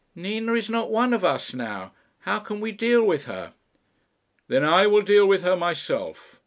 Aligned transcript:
"Nina 0.15 0.53
is 0.55 0.67
not 0.67 0.89
one 0.89 1.13
of 1.13 1.23
us 1.23 1.53
now. 1.53 1.93
How 2.21 2.39
can 2.39 2.59
we 2.59 2.71
deal 2.71 3.03
with 3.03 3.25
her?" 3.27 3.53
"Then 4.47 4.63
I 4.63 4.87
will 4.87 5.01
deal 5.01 5.27
with 5.27 5.43
her 5.43 5.55
myself. 5.55 6.39